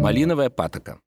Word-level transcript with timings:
Малиновая 0.00 0.48
патока. 0.48 0.98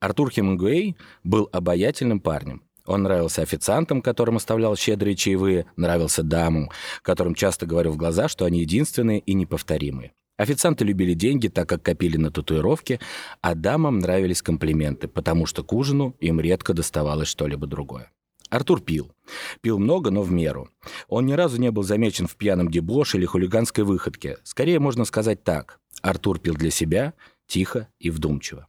Артур 0.00 0.32
Хемингуэй 0.32 0.96
был 1.22 1.48
обаятельным 1.52 2.18
парнем. 2.18 2.64
Он 2.84 3.04
нравился 3.04 3.42
официантам, 3.42 4.02
которым 4.02 4.36
оставлял 4.36 4.74
щедрые 4.74 5.14
чаевые, 5.14 5.66
нравился 5.76 6.24
дамам, 6.24 6.70
которым 7.02 7.36
часто 7.36 7.66
говорил 7.66 7.92
в 7.92 7.96
глаза, 7.96 8.26
что 8.26 8.46
они 8.46 8.62
единственные 8.62 9.20
и 9.20 9.32
неповторимые. 9.34 10.12
Официанты 10.36 10.84
любили 10.84 11.14
деньги, 11.14 11.46
так 11.46 11.68
как 11.68 11.84
копили 11.84 12.16
на 12.16 12.32
татуировки, 12.32 12.98
а 13.42 13.54
дамам 13.54 14.00
нравились 14.00 14.42
комплименты, 14.42 15.06
потому 15.06 15.46
что 15.46 15.62
к 15.62 15.72
ужину 15.72 16.16
им 16.18 16.40
редко 16.40 16.74
доставалось 16.74 17.28
что-либо 17.28 17.68
другое. 17.68 18.10
Артур 18.48 18.80
пил. 18.80 19.12
Пил 19.60 19.78
много, 19.78 20.10
но 20.10 20.22
в 20.22 20.32
меру. 20.32 20.68
Он 21.06 21.26
ни 21.26 21.34
разу 21.34 21.60
не 21.60 21.70
был 21.70 21.84
замечен 21.84 22.26
в 22.26 22.34
пьяном 22.34 22.72
дебоше 22.72 23.18
или 23.18 23.24
хулиганской 23.24 23.84
выходке. 23.84 24.38
Скорее 24.42 24.80
можно 24.80 25.04
сказать 25.04 25.44
так. 25.44 25.78
Артур 26.02 26.40
пил 26.40 26.54
для 26.54 26.70
себя, 26.70 27.14
тихо 27.50 27.88
и 27.98 28.10
вдумчиво. 28.10 28.68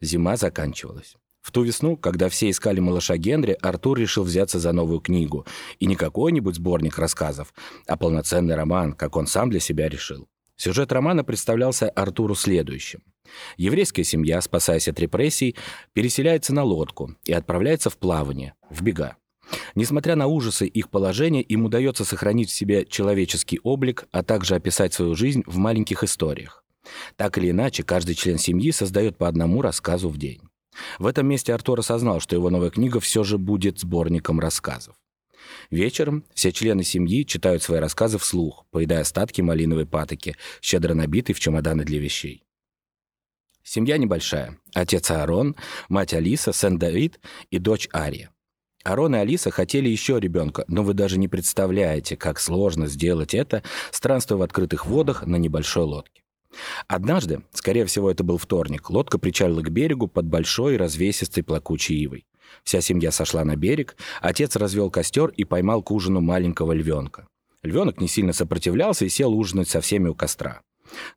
Зима 0.00 0.36
заканчивалась. 0.36 1.16
В 1.42 1.50
ту 1.50 1.62
весну, 1.62 1.98
когда 1.98 2.30
все 2.30 2.48
искали 2.48 2.80
малыша 2.80 3.18
Генри, 3.18 3.58
Артур 3.60 3.98
решил 3.98 4.24
взяться 4.24 4.58
за 4.58 4.72
новую 4.72 5.00
книгу. 5.00 5.44
И 5.78 5.84
не 5.84 5.94
какой-нибудь 5.94 6.54
сборник 6.54 6.98
рассказов, 6.98 7.52
а 7.86 7.98
полноценный 7.98 8.54
роман, 8.54 8.94
как 8.94 9.16
он 9.16 9.26
сам 9.26 9.50
для 9.50 9.60
себя 9.60 9.90
решил. 9.90 10.26
Сюжет 10.56 10.90
романа 10.90 11.22
представлялся 11.22 11.90
Артуру 11.90 12.34
следующим. 12.34 13.02
Еврейская 13.58 14.04
семья, 14.04 14.40
спасаясь 14.40 14.88
от 14.88 14.98
репрессий, 15.00 15.56
переселяется 15.92 16.54
на 16.54 16.62
лодку 16.62 17.14
и 17.24 17.32
отправляется 17.34 17.90
в 17.90 17.98
плавание, 17.98 18.54
в 18.70 18.82
бега. 18.82 19.16
Несмотря 19.74 20.16
на 20.16 20.26
ужасы 20.26 20.66
их 20.66 20.88
положения, 20.88 21.42
им 21.42 21.66
удается 21.66 22.06
сохранить 22.06 22.48
в 22.48 22.54
себе 22.54 22.86
человеческий 22.86 23.60
облик, 23.62 24.06
а 24.12 24.22
также 24.22 24.54
описать 24.54 24.94
свою 24.94 25.14
жизнь 25.14 25.42
в 25.46 25.58
маленьких 25.58 26.04
историях. 26.04 26.63
Так 27.16 27.38
или 27.38 27.50
иначе, 27.50 27.82
каждый 27.82 28.14
член 28.14 28.38
семьи 28.38 28.70
создает 28.70 29.16
по 29.16 29.28
одному 29.28 29.62
рассказу 29.62 30.08
в 30.08 30.18
день. 30.18 30.40
В 30.98 31.06
этом 31.06 31.26
месте 31.26 31.54
Артур 31.54 31.80
осознал, 31.80 32.20
что 32.20 32.36
его 32.36 32.50
новая 32.50 32.70
книга 32.70 33.00
все 33.00 33.24
же 33.24 33.38
будет 33.38 33.78
сборником 33.78 34.40
рассказов. 34.40 34.96
Вечером 35.70 36.24
все 36.34 36.52
члены 36.52 36.84
семьи 36.84 37.24
читают 37.24 37.62
свои 37.62 37.80
рассказы 37.80 38.18
вслух, 38.18 38.66
поедая 38.70 39.00
остатки 39.00 39.40
малиновой 39.40 39.86
патоки, 39.86 40.36
щедро 40.60 40.94
набитой 40.94 41.34
в 41.34 41.40
чемоданы 41.40 41.84
для 41.84 41.98
вещей. 41.98 42.42
Семья 43.62 43.96
небольшая. 43.96 44.58
Отец 44.74 45.10
Аарон, 45.10 45.56
мать 45.88 46.12
Алиса, 46.12 46.52
сын 46.52 46.78
Давид 46.78 47.18
и 47.50 47.58
дочь 47.58 47.88
Ария. 47.94 48.30
Арон 48.84 49.16
и 49.16 49.18
Алиса 49.18 49.50
хотели 49.50 49.88
еще 49.88 50.20
ребенка, 50.20 50.64
но 50.68 50.82
вы 50.82 50.92
даже 50.92 51.18
не 51.18 51.28
представляете, 51.28 52.16
как 52.18 52.38
сложно 52.38 52.86
сделать 52.86 53.32
это, 53.32 53.62
странствуя 53.90 54.38
в 54.38 54.42
открытых 54.42 54.84
водах 54.84 55.26
на 55.26 55.36
небольшой 55.36 55.84
лодке. 55.84 56.23
Однажды, 56.88 57.42
скорее 57.52 57.84
всего, 57.86 58.10
это 58.10 58.24
был 58.24 58.38
вторник, 58.38 58.90
лодка 58.90 59.18
причалила 59.18 59.60
к 59.60 59.70
берегу 59.70 60.08
под 60.08 60.26
большой 60.26 60.76
развесистой 60.76 61.42
плакучей 61.42 61.96
ивой. 61.96 62.26
Вся 62.62 62.80
семья 62.80 63.10
сошла 63.10 63.44
на 63.44 63.56
берег, 63.56 63.96
отец 64.20 64.56
развел 64.56 64.90
костер 64.90 65.28
и 65.30 65.44
поймал 65.44 65.82
к 65.82 65.90
ужину 65.90 66.20
маленького 66.20 66.72
львенка. 66.72 67.26
Львенок 67.62 68.00
не 68.00 68.08
сильно 68.08 68.32
сопротивлялся 68.32 69.04
и 69.04 69.08
сел 69.08 69.32
ужинать 69.32 69.68
со 69.68 69.80
всеми 69.80 70.08
у 70.08 70.14
костра. 70.14 70.60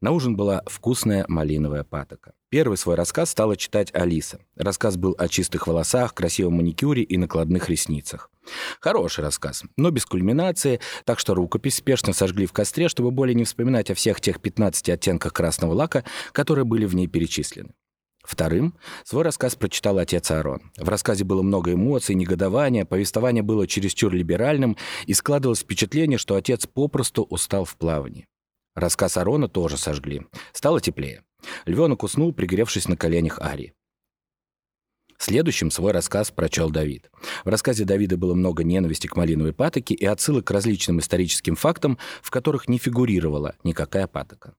На 0.01 0.11
ужин 0.11 0.35
была 0.35 0.63
вкусная 0.65 1.25
малиновая 1.27 1.83
патока. 1.83 2.33
Первый 2.49 2.77
свой 2.77 2.95
рассказ 2.95 3.31
стала 3.31 3.57
читать 3.57 3.93
Алиса. 3.93 4.39
Рассказ 4.55 4.95
был 4.95 5.15
о 5.17 5.27
чистых 5.27 5.67
волосах, 5.67 6.13
красивом 6.13 6.53
маникюре 6.53 7.03
и 7.03 7.17
накладных 7.17 7.67
ресницах. 7.67 8.31
Хороший 8.79 9.25
рассказ, 9.25 9.63
но 9.75 9.91
без 9.91 10.05
кульминации, 10.05 10.79
так 11.03 11.19
что 11.19 11.33
рукопись 11.35 11.75
спешно 11.75 12.13
сожгли 12.13 12.45
в 12.45 12.53
костре, 12.53 12.87
чтобы 12.87 13.11
более 13.11 13.35
не 13.35 13.43
вспоминать 13.43 13.91
о 13.91 13.95
всех 13.95 14.21
тех 14.21 14.39
15 14.39 14.89
оттенках 14.89 15.33
красного 15.33 15.73
лака, 15.73 16.05
которые 16.31 16.63
были 16.63 16.85
в 16.85 16.95
ней 16.95 17.07
перечислены. 17.07 17.71
Вторым 18.23 18.77
свой 19.03 19.23
рассказ 19.23 19.55
прочитал 19.55 19.97
отец 19.97 20.31
Аарон. 20.31 20.71
В 20.77 20.87
рассказе 20.87 21.25
было 21.25 21.41
много 21.41 21.73
эмоций, 21.73 22.15
негодования, 22.15 22.85
повествование 22.85 23.43
было 23.43 23.67
чересчур 23.67 24.13
либеральным, 24.13 24.77
и 25.05 25.13
складывалось 25.13 25.59
впечатление, 25.59 26.17
что 26.17 26.35
отец 26.35 26.65
попросту 26.65 27.23
устал 27.23 27.65
в 27.65 27.75
плавании. 27.75 28.25
Рассказ 28.75 29.17
Арона 29.17 29.49
тоже 29.49 29.77
сожгли. 29.77 30.27
Стало 30.53 30.79
теплее. 30.79 31.23
Львенок 31.65 32.03
уснул, 32.03 32.33
пригревшись 32.33 32.87
на 32.87 32.97
коленях 32.97 33.39
Арии. 33.39 33.73
Следующим 35.17 35.71
свой 35.71 35.93
рассказ 35.93 36.29
прочел 36.29 36.69
Давид. 36.69 37.09
В 37.43 37.49
рассказе 37.49 37.85
Давида 37.85 38.17
было 38.17 38.35
много 38.35 38.63
ненависти 38.63 39.07
к 39.07 39.15
малиновой 39.15 39.53
патоке 39.53 39.95
и 39.95 40.05
отсылок 40.05 40.45
к 40.45 40.51
различным 40.51 40.99
историческим 40.99 41.55
фактам, 41.55 41.97
в 42.21 42.29
которых 42.29 42.69
не 42.69 42.77
фигурировала 42.77 43.55
никакая 43.63 44.07
патока. 44.07 44.53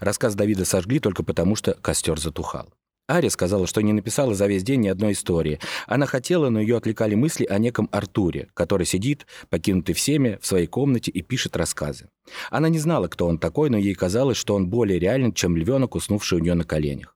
Рассказ 0.00 0.34
Давида 0.34 0.64
сожгли 0.64 0.98
только 0.98 1.22
потому, 1.22 1.56
что 1.56 1.74
костер 1.74 2.18
затухал. 2.18 2.72
Ария 3.12 3.28
сказала, 3.28 3.66
что 3.66 3.82
не 3.82 3.92
написала 3.92 4.34
за 4.34 4.46
весь 4.46 4.62
день 4.62 4.80
ни 4.80 4.88
одной 4.88 5.12
истории. 5.12 5.60
Она 5.86 6.06
хотела, 6.06 6.48
но 6.48 6.60
ее 6.60 6.78
отвлекали 6.78 7.14
мысли 7.14 7.44
о 7.44 7.58
неком 7.58 7.90
Артуре, 7.92 8.48
который 8.54 8.86
сидит, 8.86 9.26
покинутый 9.50 9.94
всеми, 9.94 10.38
в 10.40 10.46
своей 10.46 10.66
комнате 10.66 11.10
и 11.10 11.20
пишет 11.20 11.54
рассказы. 11.54 12.08
Она 12.50 12.70
не 12.70 12.78
знала, 12.78 13.08
кто 13.08 13.26
он 13.26 13.38
такой, 13.38 13.68
но 13.68 13.76
ей 13.76 13.94
казалось, 13.94 14.38
что 14.38 14.54
он 14.54 14.68
более 14.68 14.98
реален, 14.98 15.34
чем 15.34 15.58
львенок, 15.58 15.94
уснувший 15.94 16.38
у 16.38 16.40
нее 16.40 16.54
на 16.54 16.64
коленях. 16.64 17.14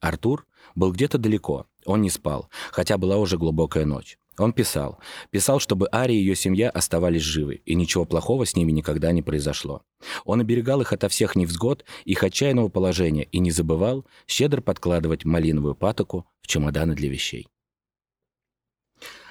Артур 0.00 0.46
был 0.74 0.92
где-то 0.92 1.16
далеко, 1.16 1.66
он 1.86 2.02
не 2.02 2.10
спал, 2.10 2.50
хотя 2.70 2.98
была 2.98 3.16
уже 3.16 3.38
глубокая 3.38 3.86
ночь. 3.86 4.18
Он 4.40 4.54
писал. 4.54 4.98
Писал, 5.30 5.60
чтобы 5.60 5.86
Ария 5.92 6.16
и 6.16 6.20
ее 6.20 6.34
семья 6.34 6.70
оставались 6.70 7.20
живы, 7.20 7.60
и 7.66 7.74
ничего 7.74 8.06
плохого 8.06 8.46
с 8.46 8.56
ними 8.56 8.72
никогда 8.72 9.12
не 9.12 9.20
произошло. 9.20 9.82
Он 10.24 10.40
оберегал 10.40 10.80
их 10.80 10.94
ото 10.94 11.10
всех 11.10 11.36
невзгод, 11.36 11.84
их 12.06 12.24
отчаянного 12.24 12.70
положения, 12.70 13.24
и 13.24 13.38
не 13.38 13.50
забывал 13.50 14.06
щедро 14.26 14.62
подкладывать 14.62 15.26
малиновую 15.26 15.74
патоку 15.74 16.26
в 16.40 16.46
чемоданы 16.46 16.94
для 16.94 17.10
вещей. 17.10 17.48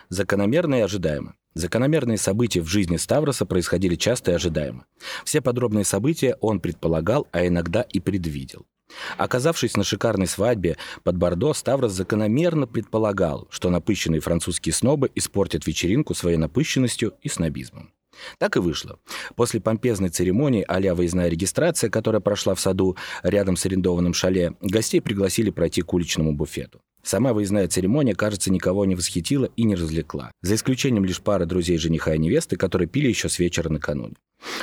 Закономерно 0.09 0.75
и 0.75 0.81
ожидаемо. 0.81 1.35
Закономерные 1.55 2.17
события 2.19 2.61
в 2.61 2.67
жизни 2.67 2.97
Ставроса 2.97 3.47
происходили 3.47 3.95
часто 3.95 4.31
и 4.31 4.35
ожидаемо. 4.35 4.85
Все 5.25 5.41
подробные 5.41 5.85
события 5.85 6.37
он 6.39 6.59
предполагал, 6.59 7.27
а 7.31 7.47
иногда 7.47 7.81
и 7.81 7.99
предвидел. 7.99 8.67
Оказавшись 9.17 9.77
на 9.77 9.83
шикарной 9.83 10.27
свадьбе 10.27 10.77
под 11.03 11.17
Бордо, 11.17 11.53
Ставрос 11.53 11.93
закономерно 11.93 12.67
предполагал, 12.67 13.47
что 13.49 13.69
напыщенные 13.69 14.21
французские 14.21 14.73
снобы 14.73 15.11
испортят 15.15 15.67
вечеринку 15.67 16.13
своей 16.13 16.37
напыщенностью 16.37 17.13
и 17.21 17.29
снобизмом. 17.29 17.91
Так 18.37 18.57
и 18.57 18.59
вышло. 18.59 18.99
После 19.35 19.61
помпезной 19.61 20.09
церемонии 20.09 20.65
а 20.67 20.95
выездная 20.95 21.29
регистрация, 21.29 21.89
которая 21.89 22.21
прошла 22.21 22.55
в 22.55 22.59
саду 22.59 22.97
рядом 23.23 23.55
с 23.55 23.65
арендованным 23.65 24.13
шале, 24.13 24.55
гостей 24.61 25.01
пригласили 25.01 25.49
пройти 25.49 25.81
к 25.81 25.93
уличному 25.93 26.33
буфету. 26.33 26.81
Сама 27.09 27.33
выездная 27.33 27.67
церемония, 27.67 28.13
кажется, 28.13 28.51
никого 28.51 28.85
не 28.85 28.93
восхитила 28.93 29.45
и 29.55 29.63
не 29.63 29.73
развлекла, 29.73 30.31
за 30.43 30.53
исключением 30.53 31.05
лишь 31.05 31.21
пары 31.21 31.47
друзей 31.47 31.79
жениха 31.79 32.13
и 32.13 32.19
невесты, 32.19 32.55
которые 32.55 32.87
пили 32.87 33.07
еще 33.07 33.29
с 33.29 33.39
вечера 33.39 33.67
накануне. 33.67 34.13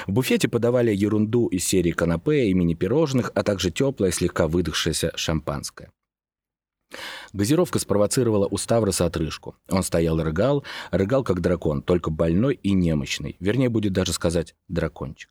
В 0.06 0.12
буфете 0.12 0.46
подавали 0.46 0.94
ерунду 0.94 1.48
из 1.48 1.64
серии 1.64 1.90
канапе 1.90 2.44
и 2.44 2.54
мини-пирожных, 2.54 3.32
а 3.34 3.42
также 3.42 3.72
теплое, 3.72 4.12
слегка 4.12 4.46
выдохшееся 4.46 5.10
шампанское. 5.16 5.90
Газировка 7.32 7.80
спровоцировала 7.80 8.46
у 8.48 8.56
Ставроса 8.58 9.06
отрыжку. 9.06 9.56
Он 9.68 9.82
стоял 9.82 10.20
и 10.20 10.22
рыгал, 10.22 10.62
рыгал 10.92 11.24
как 11.24 11.40
дракон, 11.40 11.82
только 11.82 12.12
больной 12.12 12.60
и 12.62 12.74
немощный. 12.74 13.34
Вернее, 13.40 13.70
будет 13.70 13.92
даже 13.92 14.12
сказать 14.12 14.54
«дракончик». 14.68 15.30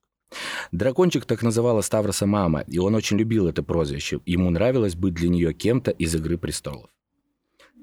Дракончик 0.74 1.24
так 1.24 1.44
называла 1.44 1.80
Ставроса 1.80 2.26
мама, 2.26 2.66
и 2.68 2.78
он 2.78 2.94
очень 2.94 3.18
любил 3.18 3.48
это 3.48 3.64
прозвище. 3.64 4.20
Ему 4.26 4.50
нравилось 4.50 4.96
быть 4.96 5.14
для 5.14 5.30
нее 5.30 5.54
кем-то 5.54 5.92
из 5.92 6.14
«Игры 6.14 6.38
престолов». 6.38 6.90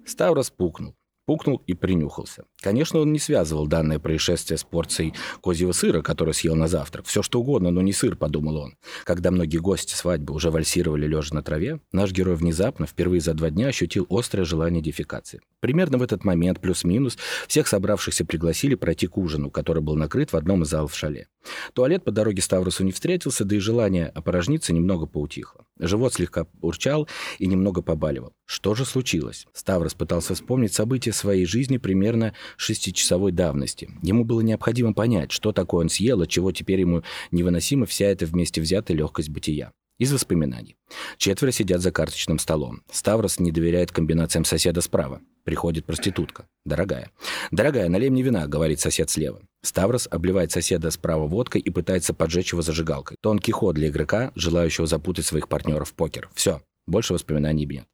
Ставрос 0.06 0.50
пукнул. 0.50 0.94
Пукнул 1.24 1.62
и 1.68 1.74
принюхался. 1.74 2.44
Конечно, 2.60 2.98
он 2.98 3.12
не 3.12 3.20
связывал 3.20 3.68
данное 3.68 4.00
происшествие 4.00 4.58
с 4.58 4.64
порцией 4.64 5.14
козьего 5.40 5.70
сыра, 5.70 6.02
который 6.02 6.34
съел 6.34 6.56
на 6.56 6.66
завтрак. 6.66 7.06
Все 7.06 7.22
что 7.22 7.40
угодно, 7.40 7.70
но 7.70 7.80
не 7.80 7.92
сыр, 7.92 8.16
подумал 8.16 8.56
он. 8.56 8.74
Когда 9.04 9.30
многие 9.30 9.58
гости 9.58 9.94
свадьбы 9.94 10.34
уже 10.34 10.50
вальсировали 10.50 11.06
лежа 11.06 11.34
на 11.34 11.42
траве, 11.42 11.78
наш 11.92 12.10
герой 12.10 12.34
внезапно, 12.34 12.86
впервые 12.86 13.20
за 13.20 13.34
два 13.34 13.50
дня, 13.50 13.68
ощутил 13.68 14.06
острое 14.10 14.44
желание 14.44 14.82
дефекации. 14.82 15.40
Примерно 15.62 15.96
в 15.96 16.02
этот 16.02 16.24
момент, 16.24 16.60
плюс-минус, 16.60 17.16
всех 17.46 17.68
собравшихся 17.68 18.24
пригласили 18.24 18.74
пройти 18.74 19.06
к 19.06 19.16
ужину, 19.16 19.48
который 19.48 19.80
был 19.80 19.94
накрыт 19.94 20.32
в 20.32 20.36
одном 20.36 20.64
из 20.64 20.68
залов 20.68 20.92
в 20.92 20.96
шале. 20.96 21.28
Туалет 21.72 22.02
по 22.02 22.10
дороге 22.10 22.42
Ставросу 22.42 22.82
не 22.82 22.90
встретился, 22.90 23.44
да 23.44 23.54
и 23.54 23.60
желание 23.60 24.08
опорожниться 24.08 24.72
немного 24.72 25.06
поутихло. 25.06 25.64
Живот 25.78 26.14
слегка 26.14 26.48
урчал 26.60 27.08
и 27.38 27.46
немного 27.46 27.80
побаливал. 27.80 28.32
Что 28.44 28.74
же 28.74 28.84
случилось? 28.84 29.46
Ставрос 29.52 29.94
пытался 29.94 30.34
вспомнить 30.34 30.74
события 30.74 31.12
своей 31.12 31.46
жизни 31.46 31.78
примерно 31.78 32.34
шестичасовой 32.56 33.30
давности. 33.30 33.88
Ему 34.02 34.24
было 34.24 34.40
необходимо 34.40 34.94
понять, 34.94 35.30
что 35.30 35.52
такое 35.52 35.82
он 35.84 35.90
съел, 35.90 36.22
от 36.22 36.28
чего 36.28 36.50
теперь 36.50 36.80
ему 36.80 37.04
невыносима 37.30 37.86
вся 37.86 38.06
эта 38.06 38.26
вместе 38.26 38.60
взятая 38.60 38.96
легкость 38.96 39.28
бытия. 39.30 39.70
Из 39.98 40.12
воспоминаний. 40.12 40.76
Четверо 41.16 41.52
сидят 41.52 41.80
за 41.80 41.92
карточным 41.92 42.38
столом. 42.38 42.82
Ставрос 42.90 43.38
не 43.38 43.52
доверяет 43.52 43.92
комбинациям 43.92 44.44
соседа 44.44 44.80
справа. 44.80 45.20
Приходит 45.44 45.84
проститутка. 45.84 46.46
Дорогая. 46.64 47.10
«Дорогая, 47.50 47.88
налей 47.88 48.10
мне 48.10 48.22
вина»,— 48.22 48.46
говорит 48.48 48.80
сосед 48.80 49.10
слева. 49.10 49.42
Ставрос 49.62 50.08
обливает 50.10 50.50
соседа 50.50 50.90
справа 50.90 51.26
водкой 51.26 51.60
и 51.60 51.70
пытается 51.70 52.14
поджечь 52.14 52.52
его 52.52 52.62
зажигалкой. 52.62 53.16
Тонкий 53.20 53.52
ход 53.52 53.74
для 53.74 53.88
игрока, 53.88 54.32
желающего 54.34 54.86
запутать 54.86 55.26
своих 55.26 55.48
партнеров 55.48 55.90
в 55.90 55.94
покер. 55.94 56.30
Все. 56.34 56.62
Больше 56.86 57.12
воспоминаний 57.12 57.66
нет. 57.66 57.86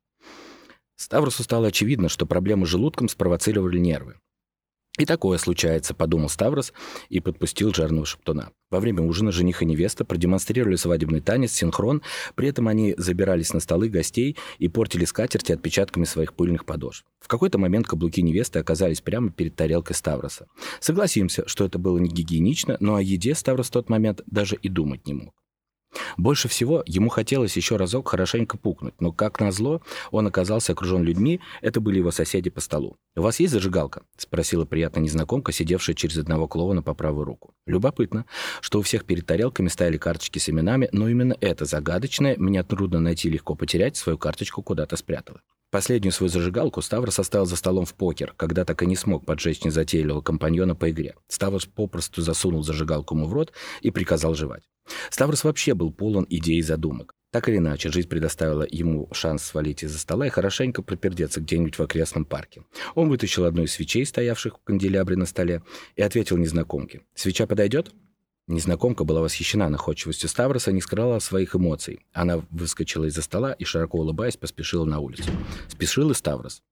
Ставросу 0.97 1.43
стало 1.43 1.69
очевидно, 1.69 2.09
что 2.09 2.27
проблемы 2.27 2.67
с 2.67 2.71
желудком 2.71 3.09
спровоцировали 3.09 3.79
нервы. 3.79 4.17
И 4.99 5.07
такое 5.07 5.39
случается, 5.39 5.95
подумал 5.95 6.29
Ставрос 6.29 6.73
и 7.09 7.21
подпустил 7.21 7.73
жарного 7.73 8.05
шептуна. 8.05 8.51
Во 8.69 8.81
время 8.81 9.03
ужина 9.03 9.31
жених 9.31 9.63
и 9.63 9.65
невеста 9.65 10.05
продемонстрировали 10.05 10.75
свадебный 10.75 11.21
танец, 11.21 11.53
синхрон, 11.53 12.03
при 12.35 12.49
этом 12.49 12.67
они 12.67 12.95
забирались 12.99 13.55
на 13.55 13.61
столы 13.61 13.89
гостей 13.89 14.37
и 14.59 14.69
портили 14.69 15.05
скатерти 15.05 15.53
отпечатками 15.53 16.05
своих 16.05 16.35
пыльных 16.35 16.65
подошв. 16.65 17.05
В 17.21 17.29
какой-то 17.29 17.59
момент 17.59 17.87
каблуки 17.87 18.21
невесты 18.21 18.59
оказались 18.59 19.01
прямо 19.01 19.31
перед 19.31 19.55
тарелкой 19.55 19.95
Ставроса. 19.95 20.49
Согласимся, 20.81 21.47
что 21.47 21.65
это 21.65 21.79
было 21.79 21.99
не 21.99 22.09
гигиенично, 22.09 22.77
но 22.81 22.97
о 22.97 23.03
еде 23.03 23.35
Ставрос 23.37 23.69
в 23.69 23.73
тот 23.73 23.89
момент 23.89 24.23
даже 24.27 24.57
и 24.57 24.69
думать 24.69 25.07
не 25.07 25.15
мог. 25.15 25.35
Больше 26.17 26.49
всего 26.49 26.83
ему 26.87 27.09
хотелось 27.09 27.57
еще 27.57 27.77
разок 27.77 28.09
хорошенько 28.09 28.59
пукнуть, 28.59 28.95
но, 29.01 29.13
как 29.13 29.41
назло, 29.41 29.83
он 30.11 30.27
оказался 30.27 30.73
окружен 30.73 31.03
людьми, 31.03 31.41
это 31.61 31.81
были 31.81 31.99
его 31.99 32.11
соседи 32.11 32.51
по 32.51 32.61
столу. 32.61 32.97
«У 33.17 33.23
вас 33.23 33.41
есть 33.41 33.53
зажигалка?»— 33.53 34.03
спросила 34.17 34.65
приятная 34.65 35.03
незнакомка, 35.03 35.53
сидевшая 35.53 35.97
через 35.97 36.19
одного 36.19 36.47
клоуна 36.47 36.83
по 36.83 36.95
правую 36.95 37.25
руку. 37.25 37.55
Любопытно, 37.67 38.27
что 38.61 38.79
у 38.79 38.83
всех 38.83 39.05
перед 39.05 39.27
тарелками 39.27 39.69
стояли 39.69 39.97
карточки 39.97 40.39
с 40.39 40.49
именами, 40.49 40.89
но 40.93 41.09
именно 41.09 41.37
это 41.41 41.65
загадочное, 41.65 42.37
меня 42.37 42.63
трудно 42.65 43.01
найти, 43.01 43.29
легко 43.29 43.55
потерять, 43.55 43.97
свою 43.97 44.19
карточку 44.19 44.63
куда-то 44.63 44.97
спрятала. 44.97 45.41
Последнюю 45.71 46.13
свою 46.13 46.31
зажигалку 46.31 46.81
Ставрос 46.81 47.19
оставил 47.19 47.45
за 47.45 47.57
столом 47.57 47.85
в 47.85 47.95
покер, 47.95 48.33
когда 48.39 48.65
так 48.65 48.83
и 48.83 48.87
не 48.87 48.97
смог 48.97 49.27
поджечь 49.27 49.65
незатейливого 49.65 50.23
компаньона 50.23 50.75
по 50.75 50.91
игре. 50.91 51.15
Ставрос 51.29 51.67
попросту 51.67 52.23
засунул 52.23 52.63
зажигалку 52.63 53.15
ему 53.15 53.27
в 53.27 53.33
рот 53.35 53.53
и 53.83 53.91
приказал 53.91 54.35
жевать. 54.35 54.63
Ставрос 55.11 55.45
вообще 55.45 55.75
был 55.75 55.93
полон 55.93 56.27
идей 56.31 56.59
и 56.59 56.63
задумок. 56.63 57.13
Так 57.31 57.51
или 57.51 57.59
иначе, 57.59 57.91
жизнь 57.91 58.09
предоставила 58.09 58.67
ему 58.71 59.07
шанс 59.13 59.43
свалить 59.43 59.83
из-за 59.83 59.99
стола 59.99 60.27
и 60.27 60.31
хорошенько 60.31 60.81
пропердеться 60.81 61.43
где-нибудь 61.43 61.79
в 61.79 61.83
окрестном 61.83 62.25
парке. 62.25 62.63
Он 62.95 63.11
вытащил 63.11 63.45
одну 63.45 63.65
из 63.65 63.73
свечей, 63.73 64.07
стоявших 64.07 64.55
в 64.57 64.65
канделябре 64.65 65.17
на 65.17 65.27
столе, 65.27 65.63
и 65.97 66.01
ответил 66.01 66.39
незнакомке. 66.39 67.03
«Свеча 67.15 67.47
подойдет?» 67.47 67.93
Незнакомка 68.49 69.05
была 69.05 69.21
восхищена 69.21 69.69
находчивостью 69.69 70.31
Ставроса, 70.31 70.73
не 70.73 70.81
скрывала 70.81 71.19
своих 71.19 71.55
эмоций. 71.55 72.07
Она 72.15 72.43
выскочила 72.51 73.05
из-за 73.05 73.21
стола 73.21 73.53
и, 73.53 73.65
широко 73.65 73.99
улыбаясь, 73.99 74.39
поспешила 74.39 74.87
на 74.87 75.01
улицу. 75.01 75.31
Спешил 75.69 76.11
и 76.11 76.15
Ставрос. 76.15 76.63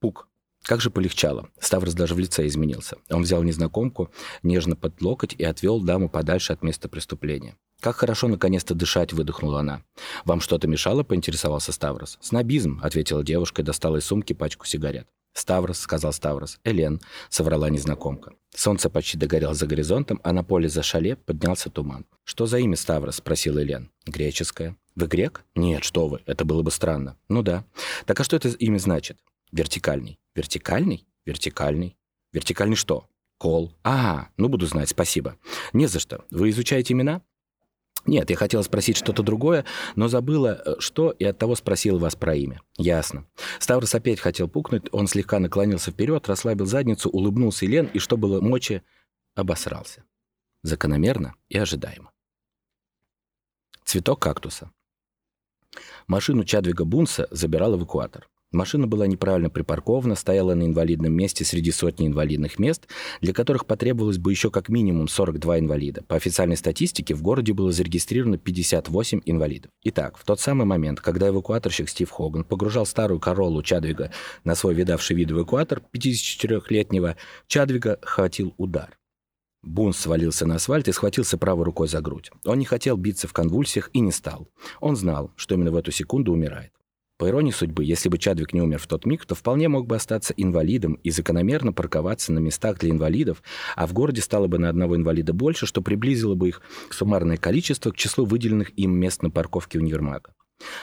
Пук. 0.00 0.28
Как 0.62 0.80
же 0.80 0.90
полегчало. 0.90 1.48
Ставрос 1.58 1.94
даже 1.94 2.14
в 2.14 2.18
лице 2.20 2.46
изменился. 2.46 2.96
Он 3.10 3.22
взял 3.22 3.42
незнакомку 3.42 4.12
нежно 4.44 4.76
под 4.76 5.02
локоть 5.02 5.34
и 5.36 5.42
отвел 5.42 5.80
даму 5.80 6.08
подальше 6.08 6.52
от 6.52 6.62
места 6.62 6.88
преступления. 6.88 7.56
«Как 7.80 7.96
хорошо 7.96 8.28
наконец-то 8.28 8.74
дышать»,— 8.74 9.12
выдохнула 9.14 9.60
она. 9.60 9.82
«Вам 10.24 10.40
что-то 10.40 10.68
мешало?»— 10.68 11.02
поинтересовался 11.04 11.72
Ставрос. 11.72 12.18
«Снобизм»,— 12.20 12.80
ответила 12.82 13.24
девушка 13.24 13.62
и 13.62 13.64
достала 13.64 13.96
из 13.96 14.04
сумки 14.04 14.32
пачку 14.32 14.64
сигарет. 14.64 15.08
«Ставрос»,— 15.32 15.78
сказал 15.80 16.12
Ставрос. 16.12 16.58
«Элен»,— 16.64 17.00
соврала 17.28 17.70
незнакомка. 17.70 18.32
Солнце 18.54 18.90
почти 18.90 19.16
догорело 19.16 19.54
за 19.54 19.66
горизонтом, 19.66 20.20
а 20.24 20.32
на 20.32 20.42
поле 20.42 20.68
за 20.68 20.82
шале 20.82 21.16
поднялся 21.16 21.70
туман. 21.70 22.06
«Что 22.24 22.46
за 22.46 22.58
имя 22.58 22.76
Ставрос?»— 22.76 23.16
спросил 23.18 23.58
Элен. 23.58 23.90
«Греческое». 24.06 24.76
«Вы 24.94 25.06
грек?» 25.06 25.44
«Нет, 25.54 25.84
что 25.84 26.08
вы, 26.08 26.22
это 26.26 26.44
было 26.44 26.62
бы 26.62 26.70
странно». 26.70 27.16
«Ну 27.28 27.42
да». 27.42 27.64
«Так 28.04 28.18
а 28.18 28.24
что 28.24 28.36
это 28.36 28.48
имя 28.48 28.78
значит?» 28.78 29.18
«Вертикальный». 29.52 30.18
«Вертикальный?» 30.34 31.06
«Вертикальный». 31.24 31.96
«Вертикальный 32.32 32.76
что?» 32.76 33.08
«Кол». 33.38 33.72
«А, 33.84 34.28
ну 34.36 34.48
буду 34.48 34.66
знать, 34.66 34.88
спасибо». 34.88 35.36
«Не 35.72 35.86
за 35.86 36.00
что. 36.00 36.24
Вы 36.30 36.50
изучаете 36.50 36.94
имена?» 36.94 37.22
Нет, 38.08 38.30
я 38.30 38.36
хотела 38.36 38.62
спросить 38.62 38.96
что-то 38.96 39.22
другое, 39.22 39.66
но 39.94 40.08
забыла, 40.08 40.62
э, 40.64 40.76
что, 40.78 41.10
и 41.10 41.24
оттого 41.24 41.54
спросила 41.54 41.98
вас 41.98 42.16
про 42.16 42.34
имя. 42.34 42.62
Ясно. 42.78 43.26
Ставрос 43.58 43.94
опять 43.94 44.18
хотел 44.18 44.48
пукнуть, 44.48 44.88
он 44.92 45.08
слегка 45.08 45.38
наклонился 45.38 45.90
вперед, 45.90 46.26
расслабил 46.26 46.64
задницу, 46.64 47.10
улыбнулся 47.10 47.66
Елен 47.66 47.84
и, 47.92 47.98
что 47.98 48.16
было 48.16 48.40
мочи, 48.40 48.82
обосрался. 49.34 50.04
Закономерно 50.62 51.34
и 51.50 51.58
ожидаемо. 51.58 52.10
Цветок 53.84 54.20
кактуса. 54.22 54.70
Машину 56.06 56.44
Чадвига 56.44 56.86
Бунса 56.86 57.28
забирал 57.30 57.76
эвакуатор. 57.76 58.26
Машина 58.50 58.86
была 58.86 59.06
неправильно 59.06 59.50
припаркована, 59.50 60.14
стояла 60.14 60.54
на 60.54 60.64
инвалидном 60.64 61.12
месте 61.12 61.44
среди 61.44 61.70
сотни 61.70 62.06
инвалидных 62.06 62.58
мест, 62.58 62.88
для 63.20 63.34
которых 63.34 63.66
потребовалось 63.66 64.16
бы 64.16 64.30
еще 64.30 64.50
как 64.50 64.70
минимум 64.70 65.08
42 65.08 65.58
инвалида. 65.58 66.02
По 66.04 66.16
официальной 66.16 66.56
статистике 66.56 67.14
в 67.14 67.20
городе 67.20 67.52
было 67.52 67.72
зарегистрировано 67.72 68.38
58 68.38 69.20
инвалидов. 69.26 69.70
Итак, 69.82 70.16
в 70.16 70.24
тот 70.24 70.40
самый 70.40 70.64
момент, 70.64 71.00
когда 71.00 71.28
эвакуаторщик 71.28 71.90
Стив 71.90 72.10
Хоган 72.10 72.44
погружал 72.44 72.86
старую 72.86 73.20
Короллу 73.20 73.62
Чадвига 73.62 74.12
на 74.44 74.54
свой 74.54 74.72
видавший 74.72 75.16
вид 75.16 75.30
эвакуатор 75.30 75.82
54-летнего, 75.92 77.16
Чадвига 77.48 77.98
хватил 78.00 78.54
удар. 78.56 78.98
Бунс 79.62 79.98
свалился 79.98 80.46
на 80.46 80.54
асфальт 80.54 80.88
и 80.88 80.92
схватился 80.92 81.36
правой 81.36 81.64
рукой 81.64 81.88
за 81.88 82.00
грудь. 82.00 82.30
Он 82.46 82.58
не 82.58 82.64
хотел 82.64 82.96
биться 82.96 83.28
в 83.28 83.34
конвульсиях 83.34 83.90
и 83.92 84.00
не 84.00 84.12
стал. 84.12 84.48
Он 84.80 84.96
знал, 84.96 85.32
что 85.36 85.54
именно 85.54 85.72
в 85.72 85.76
эту 85.76 85.90
секунду 85.90 86.32
умирает. 86.32 86.72
По 87.18 87.28
иронии 87.28 87.50
судьбы, 87.50 87.84
если 87.84 88.08
бы 88.08 88.16
Чадвик 88.16 88.52
не 88.52 88.62
умер 88.62 88.78
в 88.78 88.86
тот 88.86 89.04
миг, 89.04 89.26
то 89.26 89.34
вполне 89.34 89.68
мог 89.68 89.88
бы 89.88 89.96
остаться 89.96 90.32
инвалидом 90.36 90.94
и 91.02 91.10
закономерно 91.10 91.72
парковаться 91.72 92.32
на 92.32 92.38
местах 92.38 92.78
для 92.78 92.90
инвалидов, 92.90 93.42
а 93.74 93.88
в 93.88 93.92
городе 93.92 94.22
стало 94.22 94.46
бы 94.46 94.58
на 94.58 94.68
одного 94.68 94.94
инвалида 94.94 95.32
больше, 95.32 95.66
что 95.66 95.82
приблизило 95.82 96.36
бы 96.36 96.48
их 96.48 96.62
суммарное 96.90 97.36
количество 97.36 97.90
к 97.90 97.96
числу 97.96 98.24
выделенных 98.24 98.70
им 98.78 98.92
мест 98.92 99.24
на 99.24 99.30
парковке 99.30 99.80
универмага. 99.80 100.32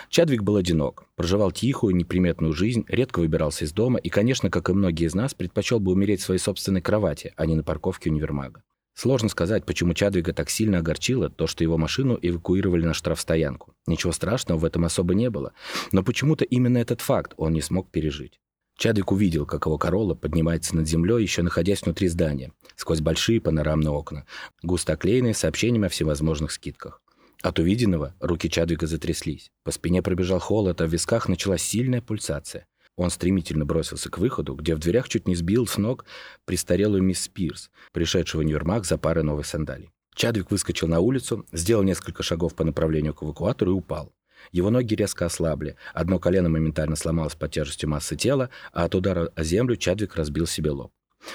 Чадвик 0.10 0.44
был 0.44 0.58
одинок, 0.58 1.06
проживал 1.16 1.54
тихую, 1.54 1.96
неприметную 1.96 2.52
жизнь, 2.52 2.84
редко 2.90 3.20
выбирался 3.20 3.64
из 3.64 3.72
дома 3.72 3.98
и, 3.98 4.10
конечно, 4.10 4.50
как 4.50 4.70
и 4.70 4.74
многие 4.74 5.06
из 5.06 5.16
нас, 5.16 5.34
предпочел 5.34 5.80
бы 5.80 5.94
умереть 5.94 6.20
в 6.20 6.26
своей 6.26 6.40
собственной 6.40 6.82
кровати, 6.82 7.34
а 7.38 7.46
не 7.46 7.56
на 7.56 7.64
парковке 7.64 8.10
универмага. 8.10 8.62
Сложно 8.96 9.28
сказать, 9.28 9.66
почему 9.66 9.94
Чадвига 9.94 10.32
так 10.32 10.50
сильно 10.50 10.80
огорчило 10.80 11.30
то, 11.30 11.48
что 11.48 11.64
его 11.64 11.78
машину 11.78 12.18
эвакуировали 12.22 12.86
на 12.86 12.94
штрафстоянку. 12.94 13.76
Ничего 13.88 14.14
страшного 14.14 14.58
в 14.58 14.66
этом 14.66 14.86
особо 14.86 15.14
не 15.14 15.30
было. 15.30 15.52
Но 15.92 16.02
почему-то 16.02 16.46
именно 16.46 16.78
этот 16.78 17.02
факт 17.02 17.34
он 17.36 17.52
не 17.52 17.62
смог 17.62 17.92
пережить. 17.92 18.40
Чадвик 18.78 19.12
увидел, 19.12 19.46
как 19.46 19.66
его 19.66 19.78
Королла 19.78 20.16
поднимается 20.16 20.76
над 20.76 20.88
землей, 20.88 21.22
еще 21.22 21.42
находясь 21.42 21.82
внутри 21.82 22.08
здания, 22.08 22.52
сквозь 22.76 23.02
большие 23.02 23.42
панорамные 23.42 23.90
окна, 23.90 24.26
густо 24.64 24.94
оклеенные 24.94 25.34
сообщениями 25.34 25.88
о 25.88 25.90
всевозможных 25.90 26.52
скидках. 26.52 27.02
От 27.42 27.60
увиденного 27.60 28.16
руки 28.20 28.50
Чадвига 28.50 28.88
затряслись. 28.88 29.52
По 29.64 29.72
спине 29.72 30.02
пробежал 30.02 30.40
холод, 30.40 30.82
а 30.82 30.88
в 30.88 30.90
висках 30.90 31.30
началась 31.30 31.62
сильная 31.62 32.02
пульсация. 32.02 32.66
Он 32.98 33.10
стремительно 33.10 33.66
бросился 33.66 34.10
к 34.10 34.18
выходу, 34.18 34.56
где 34.56 34.74
в 34.76 34.80
дверях 34.80 35.10
чуть 35.10 35.28
не 35.28 35.36
сбил 35.36 35.68
с 35.68 35.78
ног 35.78 36.06
престарелую 36.46 37.04
мисс 37.04 37.24
Спирс, 37.24 37.70
пришедшего 37.92 38.42
в 38.42 38.46
универмаг 38.46 38.86
за 38.86 38.98
парой 38.98 39.24
новых 39.24 39.46
сандалий. 39.46 39.92
Чадвик 40.16 40.50
выскочил 40.50 40.88
на 40.88 41.02
улицу, 41.02 41.46
сделал 41.52 41.84
несколько 41.84 42.24
шагов 42.24 42.56
по 42.56 42.64
направлению 42.64 43.14
к 43.14 43.22
эвакуатору 43.22 43.72
и 43.72 43.76
упал. 43.76 44.14
Его 44.52 44.70
ноги 44.70 44.96
резко 44.96 45.26
ослабли, 45.26 45.76
одно 45.94 46.20
колено 46.20 46.48
моментально 46.48 46.96
сломалось 46.96 47.36
под 47.36 47.52
тяжестью 47.52 47.90
массы 47.90 48.16
тела, 48.16 48.50
а 48.72 48.86
от 48.86 48.96
удара 48.96 49.32
о 49.36 49.44
землю 49.44 49.76
Чадвик 49.76 50.16
разбил 50.16 50.48
себе 50.48 50.72
лоб. 50.72 50.92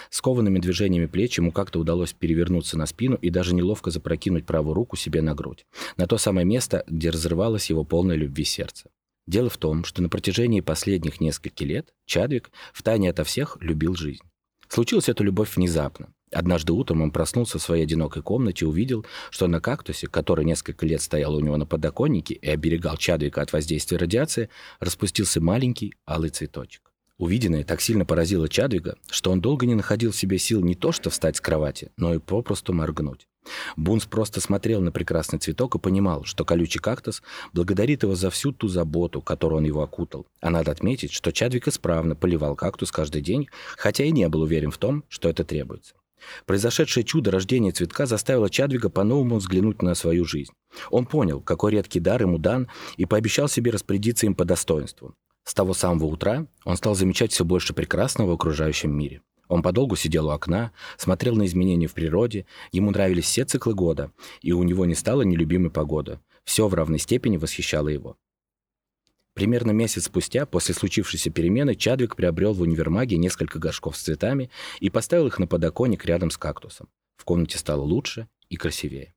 Скованными 0.08 0.60
движениями 0.60 1.06
плеч 1.06 1.38
ему 1.38 1.52
как-то 1.52 1.80
удалось 1.80 2.12
перевернуться 2.12 2.78
на 2.78 2.86
спину 2.86 3.16
и 3.16 3.28
даже 3.28 3.54
неловко 3.54 3.90
запрокинуть 3.90 4.46
правую 4.46 4.74
руку 4.74 4.96
себе 4.96 5.20
на 5.20 5.34
грудь, 5.34 5.66
на 5.96 6.06
то 6.06 6.16
самое 6.16 6.46
место, 6.46 6.84
где 6.86 7.10
разрывалось 7.10 7.70
его 7.70 7.84
полное 7.84 8.16
любви 8.16 8.44
сердце. 8.44 8.88
Дело 9.30 9.48
в 9.48 9.58
том, 9.58 9.84
что 9.84 10.02
на 10.02 10.08
протяжении 10.08 10.60
последних 10.60 11.20
нескольких 11.20 11.64
лет 11.64 11.94
Чадвик 12.04 12.50
втайне 12.72 13.10
ото 13.10 13.22
всех 13.22 13.58
любил 13.60 13.94
жизнь. 13.94 14.24
Случилась 14.68 15.08
эта 15.08 15.22
любовь 15.22 15.54
внезапно. 15.54 16.08
Однажды 16.32 16.72
утром 16.72 17.00
он 17.00 17.12
проснулся 17.12 17.60
в 17.60 17.62
своей 17.62 17.84
одинокой 17.84 18.24
комнате 18.24 18.64
и 18.64 18.68
увидел, 18.68 19.06
что 19.30 19.46
на 19.46 19.60
кактусе, 19.60 20.08
который 20.08 20.44
несколько 20.44 20.84
лет 20.84 21.00
стоял 21.00 21.36
у 21.36 21.40
него 21.40 21.56
на 21.56 21.64
подоконнике 21.64 22.34
и 22.34 22.48
оберегал 22.48 22.96
Чадвика 22.96 23.40
от 23.40 23.52
воздействия 23.52 23.98
радиации, 23.98 24.50
распустился 24.80 25.40
маленький 25.40 25.94
алый 26.08 26.30
цветочек. 26.30 26.90
Увиденное 27.16 27.62
так 27.62 27.80
сильно 27.82 28.04
поразило 28.04 28.48
Чадвига, 28.48 28.96
что 29.10 29.30
он 29.30 29.40
долго 29.40 29.64
не 29.64 29.76
находил 29.76 30.10
в 30.10 30.16
себе 30.16 30.38
сил 30.38 30.60
не 30.60 30.74
то 30.74 30.90
что 30.90 31.08
встать 31.08 31.36
с 31.36 31.40
кровати, 31.40 31.92
но 31.96 32.14
и 32.14 32.18
попросту 32.18 32.72
моргнуть. 32.72 33.28
Бунс 33.76 34.04
просто 34.04 34.40
смотрел 34.40 34.80
на 34.80 34.92
прекрасный 34.92 35.38
цветок 35.38 35.74
и 35.74 35.78
понимал, 35.78 36.24
что 36.24 36.44
колючий 36.44 36.80
кактус 36.80 37.22
благодарит 37.52 38.02
его 38.02 38.14
за 38.14 38.30
всю 38.30 38.52
ту 38.52 38.68
заботу, 38.68 39.20
которую 39.22 39.58
он 39.58 39.64
его 39.64 39.82
окутал. 39.82 40.26
А 40.40 40.50
надо 40.50 40.70
отметить, 40.70 41.12
что 41.12 41.32
Чадвик 41.32 41.68
исправно 41.68 42.14
поливал 42.14 42.56
кактус 42.56 42.92
каждый 42.92 43.22
день, 43.22 43.48
хотя 43.76 44.04
и 44.04 44.10
не 44.10 44.28
был 44.28 44.42
уверен 44.42 44.70
в 44.70 44.78
том, 44.78 45.04
что 45.08 45.28
это 45.28 45.44
требуется. 45.44 45.94
Произошедшее 46.46 47.04
чудо 47.04 47.30
рождения 47.30 47.72
цветка 47.72 48.06
заставило 48.06 48.50
Чадвига 48.50 48.90
по-новому 48.90 49.36
взглянуть 49.36 49.82
на 49.82 49.94
свою 49.94 50.24
жизнь. 50.24 50.52
Он 50.90 51.06
понял, 51.06 51.40
какой 51.40 51.72
редкий 51.72 52.00
дар 52.00 52.22
ему 52.22 52.38
дан, 52.38 52.68
и 52.96 53.06
пообещал 53.06 53.48
себе 53.48 53.70
распорядиться 53.70 54.26
им 54.26 54.34
по 54.34 54.44
достоинству. 54.44 55.14
С 55.44 55.54
того 55.54 55.74
самого 55.74 56.06
утра 56.06 56.46
он 56.64 56.76
стал 56.76 56.94
замечать 56.94 57.32
все 57.32 57.44
больше 57.44 57.72
прекрасного 57.72 58.30
в 58.30 58.34
окружающем 58.34 58.96
мире. 58.96 59.22
Он 59.50 59.62
подолгу 59.62 59.96
сидел 59.96 60.28
у 60.28 60.30
окна, 60.30 60.70
смотрел 60.96 61.34
на 61.34 61.44
изменения 61.44 61.88
в 61.88 61.92
природе, 61.92 62.46
ему 62.70 62.92
нравились 62.92 63.24
все 63.24 63.44
циклы 63.44 63.74
года, 63.74 64.12
и 64.42 64.52
у 64.52 64.62
него 64.62 64.86
не 64.86 64.94
стало 64.94 65.22
нелюбимой 65.22 65.72
погоды. 65.72 66.20
Все 66.44 66.68
в 66.68 66.74
равной 66.74 67.00
степени 67.00 67.36
восхищало 67.36 67.88
его. 67.88 68.16
Примерно 69.34 69.72
месяц 69.72 70.04
спустя, 70.04 70.46
после 70.46 70.72
случившейся 70.72 71.30
перемены, 71.30 71.74
Чадвик 71.74 72.14
приобрел 72.14 72.52
в 72.52 72.60
универмаге 72.60 73.16
несколько 73.16 73.58
горшков 73.58 73.96
с 73.96 74.02
цветами 74.02 74.50
и 74.78 74.88
поставил 74.88 75.26
их 75.26 75.40
на 75.40 75.48
подоконник 75.48 76.04
рядом 76.04 76.30
с 76.30 76.38
кактусом. 76.38 76.88
В 77.16 77.24
комнате 77.24 77.58
стало 77.58 77.82
лучше 77.82 78.28
и 78.50 78.56
красивее. 78.56 79.14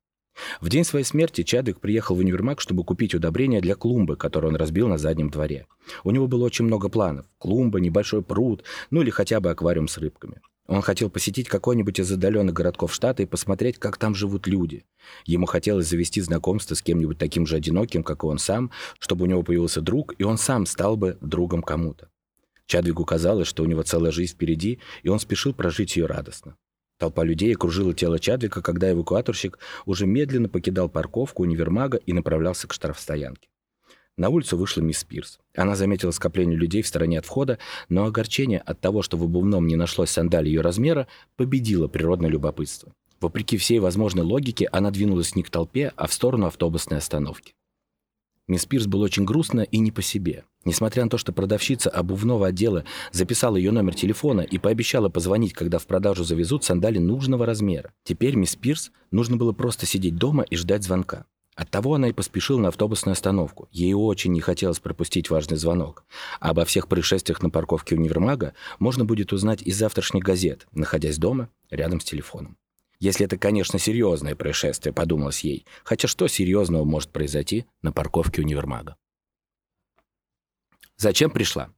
В 0.62 0.70
день 0.70 0.84
своей 0.84 1.06
смерти 1.06 1.44
Чадвик 1.44 1.80
приехал 1.80 2.16
в 2.16 2.20
универмаг, 2.20 2.62
чтобы 2.62 2.84
купить 2.84 3.14
удобрения 3.14 3.62
для 3.62 3.76
клумбы, 3.76 4.16
которую 4.16 4.52
он 4.52 4.56
разбил 4.56 4.88
на 4.88 4.98
заднем 4.98 5.30
дворе. 5.30 5.68
У 6.04 6.12
него 6.12 6.28
было 6.28 6.46
очень 6.46 6.66
много 6.66 6.90
планов. 6.90 7.26
Клумба, 7.38 7.80
небольшой 7.80 8.22
пруд, 8.22 8.64
ну 8.90 9.02
или 9.02 9.10
хотя 9.10 9.40
бы 9.40 9.50
аквариум 9.50 9.88
с 9.88 9.98
рыбками. 9.98 10.42
Он 10.68 10.82
хотел 10.82 11.10
посетить 11.10 11.50
какой-нибудь 11.50 12.00
из 12.00 12.12
отдаленных 12.12 12.54
городков 12.54 12.94
штата 12.94 13.22
и 13.22 13.26
посмотреть, 13.26 13.78
как 13.80 13.98
там 13.98 14.16
живут 14.16 14.48
люди. 14.48 14.86
Ему 15.26 15.46
хотелось 15.46 15.88
завести 15.90 16.22
знакомство 16.22 16.76
с 16.76 16.82
кем-нибудь 16.82 17.18
таким 17.18 17.46
же 17.46 17.58
одиноким, 17.58 18.02
как 18.02 18.24
и 18.24 18.28
он 18.28 18.38
сам, 18.38 18.72
чтобы 19.00 19.24
у 19.24 19.28
него 19.28 19.44
появился 19.44 19.82
друг, 19.82 20.16
и 20.18 20.24
он 20.24 20.38
сам 20.38 20.66
стал 20.66 20.96
бы 20.96 21.18
другом 21.20 21.62
кому-то. 21.62 22.10
Чадвигу 22.66 23.04
казалось, 23.04 23.48
что 23.48 23.64
у 23.64 23.66
него 23.66 23.84
целая 23.84 24.12
жизнь 24.12 24.34
впереди, 24.34 24.80
и 25.04 25.10
он 25.10 25.20
спешил 25.20 25.54
прожить 25.54 25.98
ее 25.98 26.06
радостно. 26.06 26.56
Толпа 27.04 27.26
людей 27.26 27.54
окружила 27.54 27.94
тело 27.94 28.18
Чадвика, 28.18 28.62
когда 28.62 28.90
эвакуаторщик 28.90 29.60
уже 29.86 30.06
медленно 30.06 30.48
покидал 30.48 30.88
парковку 30.88 31.44
универмага 31.44 31.98
и 31.98 32.14
направлялся 32.14 32.66
к 32.66 32.74
штрафстоянке. 32.74 33.50
На 34.16 34.30
улицу 34.30 34.56
вышла 34.56 34.80
мисс 34.80 35.04
Пирс. 35.04 35.38
Она 35.54 35.76
заметила 35.76 36.12
скопление 36.12 36.58
людей 36.58 36.82
в 36.82 36.88
стороне 36.88 37.20
от 37.20 37.26
входа, 37.26 37.58
но 37.90 38.06
огорчение 38.06 38.60
от 38.60 38.80
того, 38.80 39.02
что 39.02 39.18
в 39.18 39.24
обувном 39.26 39.68
не 39.68 39.76
нашлось 39.76 40.12
сандалий 40.12 40.54
ее 40.54 40.62
размера, 40.62 41.10
победило 41.36 41.90
природное 41.90 42.30
любопытство. 42.30 42.94
Вопреки 43.20 43.58
всей 43.58 43.80
возможной 43.80 44.24
логике, 44.24 44.70
она 44.72 44.90
двинулась 44.90 45.36
не 45.36 45.44
к 45.44 45.50
толпе, 45.50 45.92
а 45.98 46.08
в 46.08 46.14
сторону 46.14 46.46
автобусной 46.46 47.00
остановки. 47.00 47.54
Мисс 48.48 48.66
Пирс 48.66 48.88
был 48.88 49.02
очень 49.02 49.26
грустно 49.26 49.60
и 49.60 49.80
не 49.80 49.92
по 49.92 50.02
себе. 50.02 50.46
Несмотря 50.66 51.04
на 51.04 51.10
то, 51.10 51.18
что 51.18 51.34
продавщица 51.34 51.90
обувного 51.90 52.48
отдела 52.48 52.86
записала 53.12 53.58
ее 53.58 53.72
номер 53.72 53.96
телефона 53.96 54.42
и 54.42 54.58
пообещала 54.58 55.10
позвонить, 55.10 55.54
когда 55.54 55.78
в 55.78 55.86
продажу 55.86 56.24
завезут 56.24 56.64
сандали 56.64 57.00
нужного 57.00 57.46
размера, 57.46 57.92
теперь 58.04 58.36
мисс 58.36 58.56
Пирс 58.56 58.92
нужно 59.12 59.36
было 59.36 59.52
просто 59.52 59.86
сидеть 59.86 60.16
дома 60.16 60.44
и 60.44 60.56
ждать 60.56 60.84
звонка. 60.84 61.26
Оттого 61.56 61.96
она 61.96 62.10
и 62.10 62.14
поспешила 62.14 62.60
на 62.60 62.70
автобусную 62.70 63.14
остановку. 63.14 63.68
Ей 63.72 63.94
очень 63.94 64.32
не 64.32 64.42
хотелось 64.42 64.80
пропустить 64.80 65.30
важный 65.30 65.58
звонок. 65.58 66.04
А 66.40 66.50
обо 66.50 66.66
всех 66.66 66.88
происшествиях 66.88 67.44
на 67.44 67.50
парковке 67.50 67.96
универмага 67.96 68.54
можно 68.80 69.06
будет 69.06 69.34
узнать 69.34 69.62
из 69.62 69.78
завтрашних 69.78 70.24
газет, 70.24 70.66
находясь 70.72 71.18
дома 71.18 71.50
рядом 71.70 72.00
с 72.00 72.06
телефоном. 72.06 72.58
Если 73.00 73.26
это, 73.26 73.38
конечно, 73.38 73.78
серьезное 73.78 74.36
происшествие, 74.36 74.94
подумалось 74.94 75.42
ей. 75.42 75.66
Хотя 75.84 76.08
что 76.08 76.28
серьезного 76.28 76.86
может 76.86 77.10
произойти 77.10 77.66
на 77.82 77.92
парковке 77.92 78.42
универмага? 78.42 78.96
Зачем 80.98 81.32
пришла? 81.32 81.70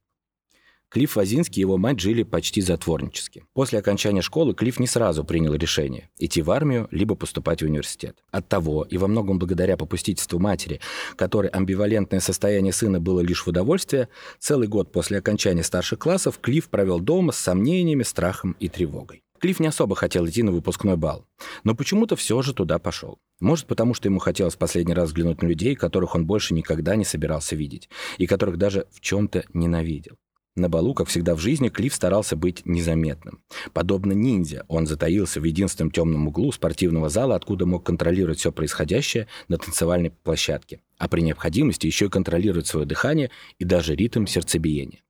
Клифф 0.88 1.16
Вазинский 1.16 1.60
и 1.60 1.60
его 1.60 1.78
мать 1.78 1.98
жили 1.98 2.22
почти 2.22 2.60
затворнически. 2.60 3.44
После 3.54 3.80
окончания 3.80 4.22
школы 4.22 4.54
Клифф 4.54 4.78
не 4.78 4.86
сразу 4.86 5.24
принял 5.24 5.54
решение– 5.54 6.08
идти 6.18 6.42
в 6.42 6.50
армию, 6.50 6.86
либо 6.92 7.16
поступать 7.16 7.60
в 7.60 7.66
университет. 7.66 8.22
Оттого, 8.30 8.84
и 8.84 8.96
во 8.96 9.08
многом 9.08 9.38
благодаря 9.38 9.76
попустительству 9.76 10.38
матери, 10.38 10.80
которой 11.16 11.48
амбивалентное 11.50 12.20
состояние 12.20 12.72
сына 12.72 13.00
было 13.00 13.20
лишь 13.20 13.44
в 13.44 13.48
удовольствие, 13.48 14.08
целый 14.38 14.68
год 14.68 14.92
после 14.92 15.18
окончания 15.18 15.64
старших 15.64 15.98
классов 15.98 16.38
Клифф 16.40 16.68
провел 16.68 17.00
дома 17.00 17.32
с 17.32 17.38
сомнениями, 17.38 18.04
страхом 18.04 18.56
и 18.60 18.68
тревогой. 18.68 19.25
Клифф 19.40 19.60
не 19.60 19.66
особо 19.68 19.94
хотел 19.94 20.26
идти 20.26 20.42
на 20.42 20.52
выпускной 20.52 20.96
бал, 20.96 21.26
но 21.64 21.74
почему-то 21.74 22.16
все 22.16 22.40
же 22.42 22.54
туда 22.54 22.78
пошел. 22.78 23.18
Может, 23.40 23.66
потому 23.66 23.94
что 23.94 24.08
ему 24.08 24.18
хотелось 24.18 24.56
последний 24.56 24.94
раз 24.94 25.08
взглянуть 25.08 25.42
на 25.42 25.46
людей, 25.46 25.74
которых 25.74 26.14
он 26.14 26.26
больше 26.26 26.54
никогда 26.54 26.96
не 26.96 27.04
собирался 27.04 27.54
видеть, 27.54 27.88
и 28.18 28.26
которых 28.26 28.56
даже 28.56 28.86
в 28.90 29.00
чем-то 29.00 29.44
ненавидел. 29.52 30.16
На 30.56 30.70
балу, 30.70 30.94
как 30.94 31.08
всегда 31.08 31.34
в 31.34 31.38
жизни, 31.38 31.68
Клифф 31.68 31.94
старался 31.94 32.34
быть 32.34 32.64
незаметным. 32.64 33.42
Подобно 33.74 34.12
ниндзя, 34.12 34.64
он 34.68 34.86
затаился 34.86 35.38
в 35.38 35.44
единственном 35.44 35.90
темном 35.90 36.28
углу 36.28 36.50
спортивного 36.50 37.10
зала, 37.10 37.34
откуда 37.34 37.66
мог 37.66 37.84
контролировать 37.84 38.38
все 38.38 38.50
происходящее 38.50 39.28
на 39.48 39.58
танцевальной 39.58 40.12
площадке, 40.12 40.80
а 40.96 41.08
при 41.08 41.20
необходимости 41.20 41.86
еще 41.86 42.06
и 42.06 42.08
контролировать 42.08 42.66
свое 42.66 42.86
дыхание 42.86 43.30
и 43.58 43.66
даже 43.66 43.94
ритм 43.94 44.24
сердцебиения. 44.24 45.00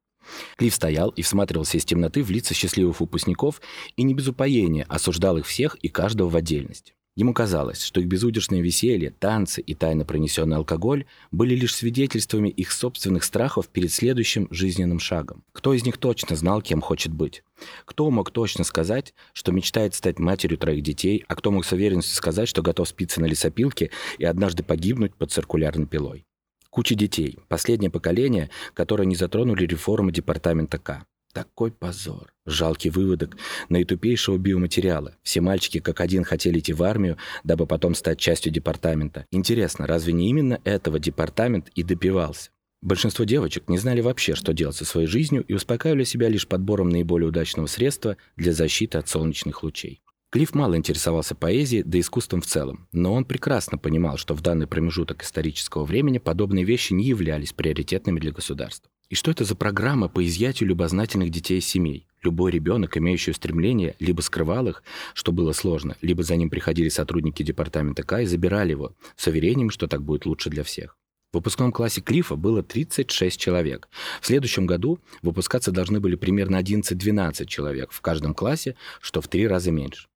Клифф 0.57 0.75
стоял 0.75 1.11
и 1.11 1.23
всматривался 1.23 1.79
из 1.79 1.85
темноты 1.85 2.23
в 2.23 2.31
лица 2.31 2.55
счастливых 2.55 3.01
выпускников 3.01 3.61
и 3.97 4.03
не 4.03 4.15
без 4.15 4.29
упоения 4.29 4.85
осуждал 4.89 5.39
их 5.39 5.47
всех 5.47 5.77
и 5.77 5.89
каждого 5.89 6.29
в 6.29 6.37
отдельности. 6.37 6.95
Ему 7.17 7.33
казалось, 7.33 7.83
что 7.83 8.01
их 8.01 8.09
безудержное 8.09 8.61
веселье, 8.61 9.11
танцы 9.11 9.63
и 9.63 9.75
тайно 9.75 10.05
пронесенный 10.05 10.59
алкоголь 10.59 11.07
были 11.31 11.55
лишь 11.55 11.75
свидетельствами 11.75 12.51
их 12.51 12.71
собственных 12.71 13.25
страхов 13.25 13.69
перед 13.69 13.91
следующим 13.91 14.49
жизненным 14.51 15.01
шагом. 15.01 15.43
Кто 15.53 15.73
из 15.73 15.83
них 15.87 15.97
точно 15.97 16.37
знал, 16.37 16.61
кем 16.61 16.83
хочет 16.83 17.15
быть? 17.15 17.43
Кто 17.87 18.11
мог 18.11 18.31
точно 18.31 18.65
сказать, 18.65 19.15
что 19.33 19.51
мечтает 19.51 19.95
стать 19.95 20.19
матерью 20.19 20.59
троих 20.59 20.83
детей, 20.83 21.25
а 21.27 21.37
кто 21.37 21.51
мог 21.51 21.65
с 21.65 21.73
уверенностью 21.73 22.15
сказать, 22.15 22.51
что 22.51 22.61
готов 22.61 22.87
спиться 22.87 23.23
на 23.23 23.25
лесопилке 23.25 23.91
и 24.19 24.27
однажды 24.27 24.63
погибнуть 24.63 25.15
под 25.15 25.33
циркулярной 25.33 25.87
пилой? 25.87 26.27
Куча 26.71 26.95
детей, 26.95 27.39
последнее 27.49 27.91
поколение, 27.91 28.51
которое 28.75 29.05
не 29.05 29.17
затронули 29.17 29.67
реформы 29.67 30.13
департамента 30.13 30.79
К. 30.79 31.07
Такой 31.33 31.71
позор. 31.71 32.33
Жалкий 32.47 32.89
выводок 32.89 33.37
наитупейшего 33.69 34.39
биоматериала. 34.39 35.17
Все 35.23 35.43
мальчики 35.43 35.81
как 35.81 36.01
один 36.01 36.25
хотели 36.25 36.61
идти 36.61 36.73
в 36.73 36.83
армию, 36.83 37.19
дабы 37.45 37.67
потом 37.67 37.95
стать 37.95 38.19
частью 38.19 38.53
департамента. 38.53 39.27
Интересно, 39.31 39.87
разве 39.87 40.15
не 40.15 40.31
именно 40.31 40.61
этого 40.65 40.99
департамент 40.99 41.69
и 41.75 41.83
добивался? 41.83 42.51
Большинство 42.81 43.25
девочек 43.25 43.69
не 43.69 43.77
знали 43.77 44.01
вообще, 44.01 44.35
что 44.35 44.55
делать 44.55 44.77
со 44.77 44.85
своей 44.85 45.07
жизнью 45.07 45.45
и 45.47 45.53
успокаивали 45.53 46.05
себя 46.05 46.29
лишь 46.29 46.49
подбором 46.49 46.89
наиболее 46.89 47.29
удачного 47.29 47.67
средства 47.67 48.17
для 48.37 48.53
защиты 48.53 48.97
от 48.97 49.09
солнечных 49.09 49.63
лучей. 49.63 50.01
Клифф 50.31 50.55
мало 50.55 50.77
интересовался 50.77 51.35
поэзией, 51.35 51.85
да 51.85 52.01
искусством 52.01 52.41
в 52.41 52.47
целом, 52.47 52.89
но 52.93 53.15
он 53.15 53.25
прекрасно 53.25 53.79
понимал, 53.79 54.17
что 54.17 54.35
в 54.35 54.41
данный 54.41 54.67
промежуток 54.67 55.23
исторического 55.23 55.85
времени 55.85 56.19
подобные 56.19 56.65
вещи 56.65 56.93
не 56.93 57.05
являлись 57.05 57.53
приоритетными 57.53 58.19
для 58.19 58.33
государства. 58.33 58.91
И 59.09 59.15
что 59.15 59.31
это 59.31 59.45
за 59.45 59.55
программа 59.55 60.09
по 60.09 60.25
изъятию 60.27 60.69
любознательных 60.69 61.31
детей 61.31 61.61
из 61.61 61.67
семей? 61.67 62.09
Любой 62.23 62.51
ребенок, 62.51 62.99
имеющий 62.99 63.33
стремление, 63.33 63.95
либо 64.01 64.21
скрывал 64.21 64.67
их, 64.67 64.83
что 65.15 65.31
было 65.31 65.53
сложно, 65.53 65.97
либо 66.03 66.25
за 66.25 66.35
ним 66.35 66.51
приходили 66.51 66.89
сотрудники 66.89 67.45
департамента 67.45 68.03
К 68.03 68.23
и 68.23 68.27
забирали 68.27 68.73
его, 68.73 68.97
с 69.17 69.29
уверением, 69.29 69.71
что 69.71 69.87
так 69.87 70.03
будет 70.03 70.27
лучше 70.27 70.51
для 70.51 70.65
всех. 70.65 70.99
В 71.31 71.37
выпускном 71.37 71.71
классе 71.71 72.01
Клифа 72.01 72.35
было 72.35 72.65
36 72.65 73.39
человек. 73.39 73.89
В 74.21 74.27
следующем 74.27 74.67
году 74.67 74.99
выпускаться 75.23 75.71
должны 75.71 76.01
были 76.01 76.17
примерно 76.17 76.61
11-12 76.61 77.47
человек 77.47 77.93
в 77.93 78.01
каждом 78.01 78.35
классе, 78.35 78.75
что 79.01 79.21
в 79.21 79.29
три 79.29 79.47
раза 79.47 79.71
меньше. 79.71 80.09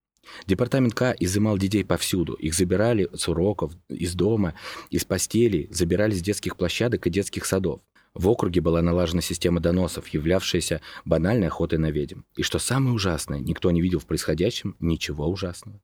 Департамент 0.47 0.95
К 0.95 1.15
изымал 1.19 1.59
детей 1.59 1.85
повсюду. 1.85 2.35
Их 2.35 2.55
забирали 2.55 3.09
с 3.15 3.29
уроков, 3.29 3.73
из 3.89 4.15
дома, 4.15 4.55
из 4.91 5.05
постелей, 5.05 5.69
забирали 5.71 6.13
с 6.15 6.23
детских 6.23 6.57
площадок 6.57 7.07
и 7.07 7.11
детских 7.11 7.45
садов. 7.45 7.81
В 8.15 8.29
округе 8.29 8.61
была 8.61 8.83
налажена 8.83 9.23
система 9.23 9.61
доносов, 9.61 10.09
являвшаяся 10.09 10.81
банальной 11.05 11.47
охотой 11.47 11.79
на 11.79 11.91
ведьм. 11.91 12.23
И 12.37 12.43
что 12.43 12.59
самое 12.59 12.95
ужасное, 12.95 13.39
никто 13.39 13.71
не 13.71 13.81
видел 13.81 14.01
в 14.01 14.07
происходящем 14.07 14.77
ничего 14.81 15.29
ужасного. 15.29 15.81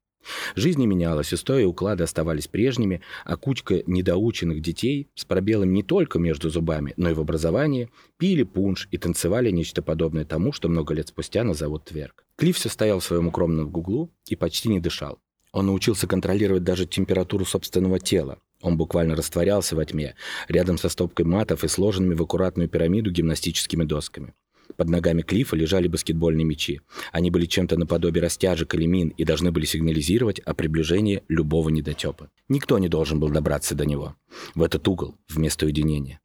Жизнь 0.54 0.80
не 0.80 0.86
менялась, 0.86 1.32
и 1.32 1.64
уклады 1.64 2.04
оставались 2.04 2.48
прежними, 2.48 3.00
а 3.24 3.36
кучка 3.36 3.82
недоученных 3.86 4.60
детей 4.60 5.08
с 5.14 5.24
пробелами 5.24 5.74
не 5.74 5.82
только 5.82 6.18
между 6.18 6.50
зубами, 6.50 6.94
но 6.96 7.10
и 7.10 7.14
в 7.14 7.20
образовании 7.20 7.90
пили 8.18 8.42
пунш 8.42 8.88
и 8.90 8.98
танцевали 8.98 9.50
нечто 9.50 9.82
подобное 9.82 10.24
тому, 10.24 10.52
что 10.52 10.68
много 10.68 10.94
лет 10.94 11.08
спустя 11.08 11.44
назовут 11.44 11.84
тверк. 11.84 12.24
Клифф 12.36 12.56
все 12.56 12.68
стоял 12.68 13.00
в 13.00 13.04
своем 13.04 13.28
укромном 13.28 13.68
углу 13.68 14.10
и 14.28 14.36
почти 14.36 14.68
не 14.68 14.80
дышал. 14.80 15.18
Он 15.52 15.66
научился 15.66 16.06
контролировать 16.06 16.64
даже 16.64 16.86
температуру 16.86 17.44
собственного 17.44 17.98
тела, 17.98 18.38
он 18.62 18.76
буквально 18.76 19.14
растворялся 19.14 19.76
во 19.76 19.84
тьме, 19.84 20.14
рядом 20.48 20.78
со 20.78 20.88
стопкой 20.88 21.26
матов 21.26 21.62
и 21.62 21.68
сложенными 21.68 22.14
в 22.14 22.22
аккуратную 22.22 22.68
пирамиду 22.68 23.10
гимнастическими 23.10 23.84
досками. 23.84 24.34
Под 24.76 24.88
ногами 24.88 25.22
Клифа 25.22 25.56
лежали 25.56 25.88
баскетбольные 25.88 26.44
мячи. 26.44 26.80
Они 27.12 27.30
были 27.30 27.46
чем-то 27.46 27.78
наподобие 27.78 28.22
растяжек 28.22 28.74
или 28.74 28.86
мин 28.86 29.08
и 29.16 29.24
должны 29.24 29.50
были 29.52 29.64
сигнализировать 29.64 30.38
о 30.40 30.54
приближении 30.54 31.22
любого 31.28 31.70
недотепа. 31.70 32.30
Никто 32.48 32.78
не 32.78 32.88
должен 32.88 33.18
был 33.18 33.30
добраться 33.30 33.74
до 33.74 33.86
него. 33.86 34.16
В 34.54 34.62
этот 34.62 34.86
угол, 34.86 35.16
вместо 35.28 35.66
уединения. 35.66 36.20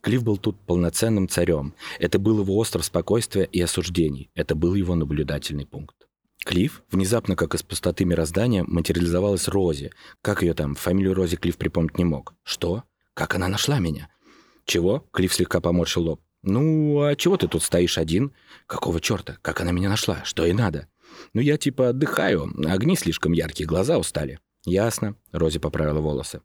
Клифф 0.00 0.24
был 0.24 0.36
тут 0.36 0.58
полноценным 0.66 1.28
царем. 1.28 1.74
Это 2.00 2.18
был 2.18 2.40
его 2.40 2.56
остров 2.56 2.84
спокойствия 2.84 3.44
и 3.44 3.60
осуждений. 3.60 4.30
Это 4.34 4.56
был 4.56 4.74
его 4.74 4.96
наблюдательный 4.96 5.64
пункт. 5.64 5.94
Клифф, 6.44 6.82
внезапно, 6.90 7.36
как 7.36 7.54
из 7.54 7.62
пустоты 7.62 8.04
мироздания, 8.04 8.64
материализовалась 8.66 9.46
Рози. 9.46 9.92
Как 10.20 10.42
ее 10.42 10.54
там? 10.54 10.74
Фамилию 10.74 11.14
Рози 11.14 11.36
Клифф 11.36 11.56
припомнить 11.56 11.98
не 11.98 12.04
мог. 12.04 12.34
Что? 12.42 12.82
Как 13.14 13.36
она 13.36 13.46
нашла 13.46 13.78
меня? 13.78 14.08
Чего? 14.64 15.06
Клифф 15.12 15.34
слегка 15.34 15.60
поморщил 15.60 16.02
лоб. 16.02 16.20
Ну, 16.42 17.02
а 17.02 17.14
чего 17.14 17.36
ты 17.36 17.46
тут 17.46 17.62
стоишь 17.62 17.98
один? 17.98 18.32
Какого 18.66 19.00
черта? 19.00 19.38
Как 19.42 19.60
она 19.60 19.70
меня 19.70 19.88
нашла? 19.88 20.24
Что 20.24 20.44
ей 20.44 20.52
надо? 20.52 20.88
Ну, 21.34 21.40
я 21.40 21.56
типа 21.56 21.90
отдыхаю. 21.90 22.52
Огни 22.66 22.96
слишком 22.96 23.32
яркие, 23.32 23.66
глаза 23.66 23.98
устали. 23.98 24.40
Ясно. 24.64 25.14
Рози 25.30 25.58
поправила 25.58 26.00
волосы. 26.00 26.40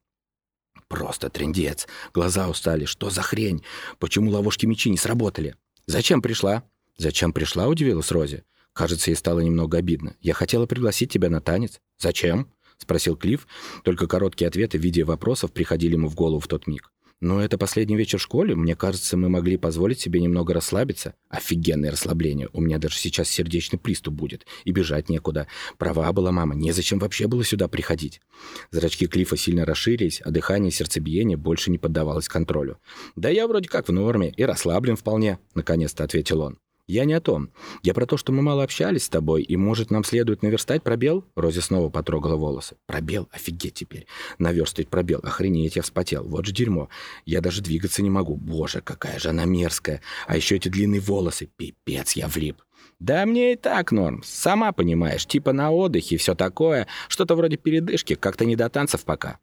Просто 0.87 1.29
трендец. 1.29 1.87
Глаза 2.13 2.47
устали. 2.47 2.85
Что 2.85 3.09
за 3.09 3.21
хрень? 3.21 3.63
Почему 3.99 4.31
ловушки 4.31 4.65
мечи 4.65 4.89
не 4.89 4.97
сработали? 4.97 5.55
Зачем 5.87 6.21
пришла? 6.21 6.63
Зачем 6.97 7.33
пришла, 7.33 7.67
удивилась 7.67 8.11
Рози. 8.11 8.43
Кажется, 8.73 9.09
ей 9.09 9.15
стало 9.15 9.39
немного 9.39 9.77
обидно. 9.77 10.15
Я 10.21 10.33
хотела 10.33 10.67
пригласить 10.67 11.11
тебя 11.11 11.29
на 11.29 11.41
танец. 11.41 11.79
Зачем? 11.97 12.51
Спросил 12.77 13.15
Клифф. 13.15 13.47
Только 13.83 14.07
короткие 14.07 14.47
ответы 14.47 14.77
в 14.77 14.81
виде 14.81 15.03
вопросов 15.03 15.51
приходили 15.51 15.93
ему 15.93 16.07
в 16.09 16.15
голову 16.15 16.39
в 16.39 16.47
тот 16.47 16.67
миг. 16.67 16.91
Но 17.19 17.41
это 17.41 17.57
последний 17.57 17.95
вечер 17.95 18.19
в 18.19 18.21
школе. 18.21 18.55
Мне 18.55 18.75
кажется, 18.75 19.17
мы 19.17 19.27
могли 19.27 19.57
позволить 19.57 19.99
себе 19.99 20.21
немного 20.21 20.53
расслабиться. 20.53 21.15
Офигенное 21.29 21.91
расслабление. 21.91 22.49
У 22.53 22.61
меня 22.61 22.77
даже 22.77 22.97
сейчас 22.97 23.27
сердечный 23.27 23.79
приступ 23.79 24.13
будет. 24.13 24.45
И 24.65 24.71
бежать 24.71 25.09
некуда. 25.09 25.47
Права 25.79 26.13
была 26.13 26.31
мама. 26.31 26.53
Незачем 26.53 26.99
вообще 26.99 27.27
было 27.27 27.43
сюда 27.43 27.67
приходить. 27.67 28.21
Зрачки 28.69 29.07
Клифа 29.07 29.35
сильно 29.35 29.65
расширились, 29.65 30.21
а 30.21 30.29
дыхание 30.29 30.69
и 30.69 30.73
сердцебиение 30.73 31.37
больше 31.37 31.71
не 31.71 31.79
поддавалось 31.79 32.27
контролю. 32.27 32.77
«Да 33.15 33.29
я 33.29 33.47
вроде 33.47 33.67
как 33.67 33.87
в 33.87 33.91
норме 33.91 34.29
и 34.29 34.43
расслаблен 34.43 34.95
вполне»,— 34.95 35.39
наконец-то 35.55 36.03
ответил 36.03 36.41
он. 36.41 36.59
«Я 36.87 37.03
не 37.03 37.13
о 37.13 37.19
том. 37.19 37.49
Я 37.83 37.93
про 37.93 38.05
то, 38.05 38.15
что 38.15 38.31
мы 38.31 38.41
мало 38.41 38.63
общались 38.63 39.03
с 39.03 39.09
тобой, 39.09 39.43
и, 39.43 39.57
может, 39.57 39.91
нам 39.91 40.05
следует 40.05 40.41
наверстать 40.41 40.83
пробел?» 40.83 41.25
Рози 41.35 41.59
снова 41.59 41.89
потрогала 41.89 42.37
волосы. 42.37 42.77
«Пробел? 42.85 43.27
Офигеть 43.31 43.73
теперь. 43.73 44.07
Наверстать 44.39 44.87
пробел. 44.87 45.19
Охренеть, 45.21 45.75
я 45.75 45.81
вспотел. 45.81 46.23
Вот 46.23 46.45
же 46.45 46.53
дерьмо. 46.53 46.87
Я 47.25 47.41
даже 47.41 47.61
двигаться 47.61 48.01
не 48.01 48.09
могу. 48.09 48.35
Боже, 48.35 48.81
какая 48.81 49.19
же 49.19 49.29
она 49.29 49.43
мерзкая. 49.45 50.01
А 50.27 50.37
еще 50.37 50.55
эти 50.55 50.69
длинные 50.69 51.01
волосы. 51.01 51.49
Пипец, 51.57 52.13
я 52.13 52.27
влип». 52.27 52.61
«Да 52.99 53.25
мне 53.25 53.53
и 53.53 53.55
так 53.55 53.91
норм. 53.91 54.23
Сама 54.23 54.71
понимаешь, 54.71 55.25
типа 55.25 55.53
на 55.53 55.71
отдыхе 55.71 56.17
все 56.17 56.35
такое. 56.35 56.87
Что-то 57.09 57.35
вроде 57.35 57.57
передышки, 57.57 58.15
как-то 58.15 58.45
не 58.45 58.55
до 58.55 58.69
танцев 58.69 59.03
пока». 59.03 59.39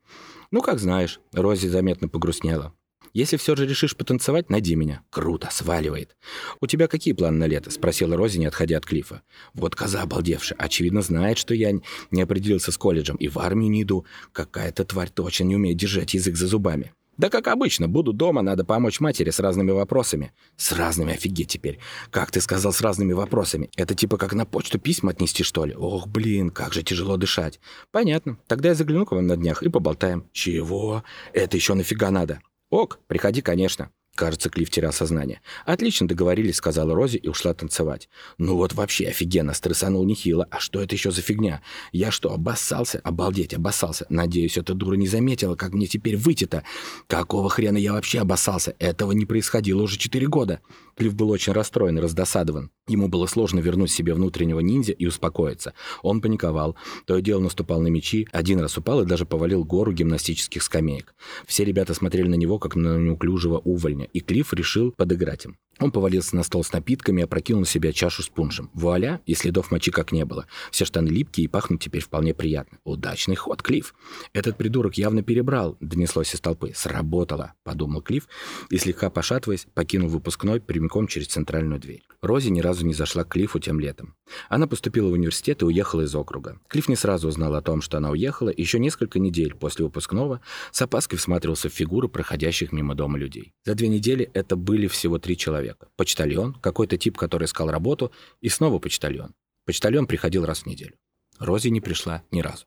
«Ну, 0.51 0.63
как 0.63 0.79
знаешь». 0.79 1.21
Рози 1.33 1.67
заметно 1.67 2.09
погрустнела. 2.09 2.73
Если 3.15 3.37
все 3.37 3.55
же 3.55 3.65
решишь 3.65 3.97
потанцевать, 3.97 4.51
найди 4.51 4.75
меня. 4.75 5.03
Круто, 5.09 5.49
сваливает. 5.51 6.17
У 6.61 6.67
тебя 6.67 6.89
какие 6.89 7.15
планы 7.15 7.39
на 7.39 7.47
лето? 7.47 7.71
Спросила 7.71 8.17
Рози, 8.17 8.39
не 8.39 8.47
отходя 8.47 8.77
от 8.77 8.85
Клифа. 8.85 9.23
Вот 9.55 9.77
коза 9.77 10.03
обалдевшая. 10.03 10.59
Очевидно, 10.59 11.01
знает, 11.01 11.39
что 11.39 11.55
я 11.55 11.73
не 12.11 12.23
определился 12.23 12.73
с 12.73 12.77
колледжем 12.77 13.15
и 13.17 13.29
в 13.29 13.39
армию 13.39 13.71
не 13.71 13.83
иду. 13.85 14.05
Какая-то 14.33 14.85
тварь 14.85 15.11
точно 15.11 15.45
не 15.45 15.55
умеет 15.55 15.77
держать 15.77 16.13
язык 16.13 16.37
за 16.37 16.49
зубами. 16.49 16.93
Да 17.17 17.31
как 17.31 17.47
обычно, 17.47 17.87
буду 17.87 18.13
дома, 18.13 18.43
надо 18.43 18.65
помочь 18.65 18.99
матери 18.99 19.31
с 19.31 19.39
разными 19.39 19.71
вопросами. 19.71 20.33
С 20.57 20.73
разными, 20.73 21.13
офигеть 21.13 21.47
теперь. 21.47 21.79
Как 22.11 22.33
ты 22.33 22.41
сказал, 22.41 22.73
с 22.73 22.81
разными 22.81 23.13
вопросами? 23.13 23.71
Это 23.77 23.95
типа 23.95 24.17
как 24.17 24.35
на 24.35 24.45
почту 24.45 24.81
письма 24.81 25.13
отнести, 25.13 25.45
что 25.45 25.65
ли? 25.65 25.75
Ох, 25.77 26.09
блин, 26.09 26.51
как 26.51 26.73
же 26.73 26.83
тяжело 26.83 27.17
дышать. 27.17 27.61
Понятно. 27.93 28.39
Тогда 28.49 28.71
я 28.71 28.75
загляну 28.75 29.07
к 29.07 29.13
вам 29.13 29.29
на 29.29 29.37
днях 29.37 29.63
и 29.63 29.69
поболтаем. 29.69 30.29
Чего? 30.33 31.05
Это 31.33 31.57
еще 31.57 31.75
нафига 31.75 32.11
надо? 32.11 32.41
«Ок, 32.75 32.99
приходи, 33.07 33.41
конечно». 33.41 33.93
Кажется, 34.15 34.49
Клифф 34.49 34.71
терял 34.71 34.93
сознание. 34.93 35.41
«Отлично 35.67 36.07
договорились»,— 36.07 36.57
сказала 36.57 36.95
Рози 36.95 37.17
и 37.17 37.29
ушла 37.29 37.53
танцевать. 37.53 38.09
«Ну 38.39 38.57
вот 38.57 38.73
вообще 38.73 39.09
офигенно, 39.09 39.55
стрессанул 39.55 40.05
нехило. 40.05 40.47
А 40.51 40.61
что 40.61 40.81
это 40.81 40.95
еще 40.95 41.11
за 41.11 41.21
фигня? 41.21 41.63
Я 41.91 42.13
что, 42.13 42.33
обоссался? 42.33 43.01
Обалдеть, 43.03 43.55
обоссался. 43.55 44.07
Надеюсь, 44.09 44.57
эта 44.57 44.75
дура 44.75 44.95
не 44.95 45.09
заметила, 45.09 45.57
как 45.57 45.73
мне 45.73 45.87
теперь 45.87 46.17
выйти-то. 46.17 46.63
Какого 47.09 47.51
хрена 47.51 47.77
я 47.77 47.93
вообще 47.93 48.21
обоссался? 48.21 48.77
Этого 48.79 49.13
не 49.13 49.27
происходило 49.27 49.83
уже 49.83 49.99
четыре 49.99 50.29
года». 50.29 50.61
Клифф 50.97 51.15
был 51.15 51.31
очень 51.31 51.53
расстроен 51.53 51.99
и 51.99 52.01
раздосадован. 52.01 52.71
Ему 52.87 53.09
было 53.09 53.27
сложно 53.27 53.61
вернуть 53.61 53.91
себе 53.91 54.15
внутреннего 54.15 54.61
ниндзя 54.61 54.93
и 54.93 55.07
успокоиться. 55.07 55.73
Он 56.03 56.21
паниковал. 56.21 56.77
То 57.07 57.17
и 57.17 57.23
дело 57.23 57.41
наступал 57.41 57.81
на 57.81 57.89
мечи, 57.89 58.29
один 58.31 58.61
раз 58.61 58.77
упал 58.79 59.03
и 59.03 59.07
даже 59.07 59.27
повалил 59.27 59.65
гору 59.65 59.93
гимнастических 59.93 60.63
скамеек. 60.63 61.15
Все 61.47 61.65
ребята 61.65 61.95
смотрели 61.95 62.29
на 62.29 62.35
него, 62.35 62.59
как 62.59 62.77
на 62.77 62.99
неуклюжего 62.99 63.59
увольня, 63.59 64.04
и 64.13 64.21
Клифф 64.21 64.53
решил 64.55 64.93
подыграть 64.93 65.45
им. 65.45 65.59
Он 65.81 65.91
повалился 65.91 66.37
на 66.37 66.45
стол 66.45 66.63
с 66.63 66.73
напитками 66.73 67.21
и 67.21 67.25
опрокинул 67.25 67.61
на 67.61 67.67
себя 67.67 67.93
чашу 67.93 68.23
с 68.23 68.29
пуншем. 68.29 68.71
Вуаля, 68.75 69.21
и 69.27 69.35
следов 69.35 69.71
мочи 69.71 69.91
как 69.91 70.13
не 70.13 70.25
было. 70.25 70.47
Все 70.71 70.85
штаны 70.85 71.09
липкие 71.09 71.47
и 71.47 71.49
пахнут 71.49 71.83
теперь 71.83 72.03
вполне 72.03 72.33
приятно. 72.33 72.79
Удачный 72.85 73.35
ход, 73.35 73.63
Клифф. 73.63 73.95
Этот 74.33 74.57
придурок 74.57 74.97
явно 74.97 75.23
перебрал, 75.23 75.77
донеслось 75.81 76.35
из 76.35 76.41
толпы. 76.41 76.73
Сработало, 76.75 77.55
подумал 77.65 78.03
Клифф 78.03 78.29
и, 78.71 78.79
слегка 78.79 79.11
пошатываясь, 79.11 79.67
покинул 79.75 80.09
выпускной 80.09 80.61
прямиком 80.61 81.09
через 81.09 81.27
центральную 81.27 81.81
дверь. 81.81 82.05
Рози 82.23 82.51
ни 82.51 82.61
разу 82.61 82.87
не 82.87 82.95
зашла 82.95 83.25
к 83.25 83.29
Клиффу 83.29 83.59
тем 83.59 83.81
летом. 83.81 84.15
Она 84.49 84.67
поступила 84.67 85.09
в 85.09 85.13
университет 85.13 85.63
и 85.63 85.65
уехала 85.65 86.03
из 86.03 86.15
округа. 86.15 86.59
Клифф 86.69 86.89
не 86.89 86.97
сразу 86.97 87.29
узнал 87.29 87.55
о 87.55 87.63
том, 87.63 87.83
что 87.83 87.99
она 87.99 88.11
уехала, 88.11 88.49
и 88.49 88.61
еще 88.61 88.79
несколько 88.79 89.19
недель 89.19 89.55
после 89.55 89.85
выпускного 89.85 90.41
с 90.73 90.81
опаской 90.83 91.19
всматривался 91.19 91.69
в 91.69 91.73
фигуры 91.73 92.09
проходящих 92.09 92.73
мимо 92.73 92.95
дома 92.95 93.19
людей. 93.19 93.53
За 93.65 93.75
две 93.75 93.89
недели 93.89 94.31
это 94.35 94.57
были 94.57 94.87
всего 94.87 95.19
три 95.19 95.37
человека. 95.37 95.89
Почтальон, 95.97 96.55
какой-то 96.55 96.97
тип, 96.97 97.17
который 97.17 97.45
искал 97.45 97.71
работу, 97.71 98.13
и 98.41 98.49
снова 98.49 98.79
почтальон. 98.79 99.35
Почтальон 99.67 100.07
приходил 100.07 100.45
раз 100.45 100.61
в 100.61 100.67
неделю. 100.67 100.95
Рози 101.39 101.69
не 101.69 101.81
пришла 101.81 102.23
ни 102.31 102.41
разу. 102.41 102.65